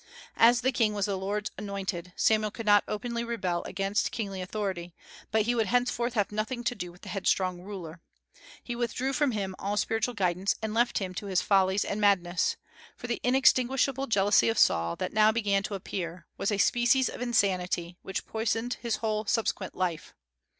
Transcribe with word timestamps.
As 0.37 0.61
the 0.61 0.71
king 0.71 0.95
was 0.95 1.05
the 1.05 1.15
"Lord's 1.15 1.51
anointed," 1.59 2.11
Samuel 2.15 2.49
could 2.49 2.65
not 2.65 2.83
openly 2.87 3.23
rebel 3.23 3.61
against 3.65 4.11
kingly 4.11 4.41
authority, 4.41 4.95
but 5.29 5.43
he 5.43 5.53
would 5.53 5.67
henceforth 5.67 6.15
have 6.15 6.31
nothing 6.31 6.63
to 6.63 6.73
do 6.73 6.91
with 6.91 7.03
the 7.03 7.09
headstrong 7.09 7.61
ruler. 7.61 8.01
He 8.63 8.75
withdrew 8.75 9.13
from 9.13 9.29
him 9.29 9.53
all 9.59 9.77
spiritual 9.77 10.15
guidance, 10.15 10.55
and 10.59 10.73
left 10.73 10.97
him 10.97 11.13
to 11.13 11.27
his 11.27 11.43
follies 11.43 11.85
and 11.85 12.01
madness; 12.01 12.55
for 12.97 13.05
the 13.05 13.21
inextinguishable 13.23 14.07
jealousy 14.07 14.49
of 14.49 14.57
Saul, 14.57 14.95
that 14.95 15.13
now 15.13 15.31
began 15.31 15.61
to 15.61 15.75
appear, 15.75 16.25
was 16.35 16.51
a 16.51 16.57
species 16.57 17.07
of 17.07 17.21
insanity, 17.21 17.99
which 18.01 18.25
poisoned 18.25 18.77
his 18.81 18.95
whole 18.95 19.25
subsequent 19.25 19.75
life. 19.75 20.15